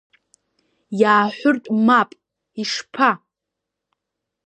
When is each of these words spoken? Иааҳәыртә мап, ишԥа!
Иааҳәыртә 1.01 1.69
мап, 1.85 2.11
ишԥа! 2.61 3.11